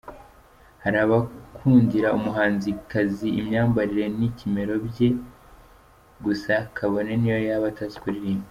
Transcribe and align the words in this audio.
Hari 0.83 0.97
abakundira 1.05 2.07
umuhanzikazi 2.17 3.27
imyambarire 3.39 4.05
n’ikimero 4.17 4.75
bye 4.87 5.09
gusa 6.25 6.53
kabone 6.75 7.11
n’iyo 7.17 7.39
yaba 7.49 7.67
atazi 7.73 7.97
kuririmba. 8.03 8.39